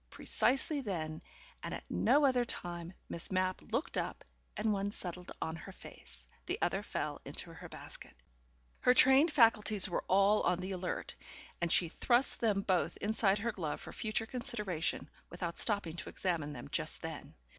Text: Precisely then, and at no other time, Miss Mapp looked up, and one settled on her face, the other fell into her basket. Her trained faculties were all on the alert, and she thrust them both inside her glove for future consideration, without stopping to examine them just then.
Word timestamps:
Precisely 0.09 0.81
then, 0.81 1.21
and 1.61 1.75
at 1.75 1.83
no 1.91 2.25
other 2.25 2.43
time, 2.43 2.91
Miss 3.07 3.29
Mapp 3.31 3.61
looked 3.71 3.99
up, 3.99 4.23
and 4.57 4.73
one 4.73 4.89
settled 4.89 5.31
on 5.39 5.55
her 5.55 5.71
face, 5.71 6.25
the 6.47 6.57
other 6.59 6.81
fell 6.81 7.21
into 7.23 7.53
her 7.53 7.69
basket. 7.69 8.15
Her 8.79 8.95
trained 8.95 9.29
faculties 9.31 9.87
were 9.87 10.03
all 10.07 10.41
on 10.41 10.59
the 10.59 10.71
alert, 10.71 11.13
and 11.61 11.71
she 11.71 11.87
thrust 11.87 12.39
them 12.39 12.63
both 12.63 12.97
inside 12.97 13.37
her 13.37 13.51
glove 13.51 13.79
for 13.79 13.91
future 13.93 14.25
consideration, 14.25 15.07
without 15.29 15.59
stopping 15.59 15.95
to 15.97 16.09
examine 16.09 16.51
them 16.51 16.69
just 16.71 17.03
then. 17.03 17.35